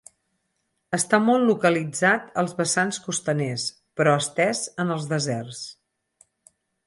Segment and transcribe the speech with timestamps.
[0.97, 3.67] Està molt localitzat als vessants costaners,
[4.01, 5.61] però estès en els deserts.